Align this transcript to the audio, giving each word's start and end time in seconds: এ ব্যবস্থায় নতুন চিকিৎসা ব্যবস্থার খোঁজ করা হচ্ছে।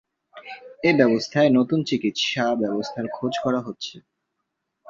এ 0.83 0.91
ব্যবস্থায় 0.99 1.49
নতুন 1.49 1.79
চিকিৎসা 1.83 2.45
ব্যবস্থার 2.55 3.05
খোঁজ 3.13 3.33
করা 3.43 3.59
হচ্ছে। 3.61 3.95